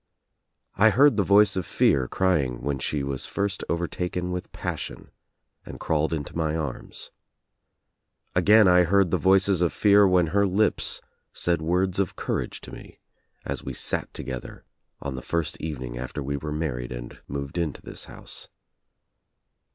[0.77, 5.11] I heard the voice of fear crying when she was first overtaken with passion
[5.63, 7.11] and crawled into my arms.
[8.33, 11.01] Again I heard the voices of fear when her lips
[11.33, 12.97] said words of courage to me
[13.45, 14.65] as we sat together
[15.01, 17.21] on the lOO THE TRIUMPH OF THE EGG first evening after we were married and
[17.27, 18.49] moved Into this house.